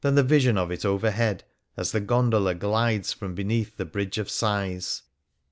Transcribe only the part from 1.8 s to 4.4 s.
the gondola ghdes from beneath the' Bridge of